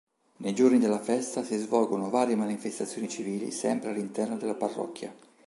Nei 0.37 0.55
giorni 0.55 0.79
della 0.79 0.97
festa 0.97 1.43
si 1.43 1.55
svolgono 1.57 2.09
varie 2.09 2.33
manifestazioni 2.35 3.07
civili 3.07 3.51
sempre 3.51 3.91
all'interno 3.91 4.35
della 4.35 4.55
Parrocchia. 4.55 5.13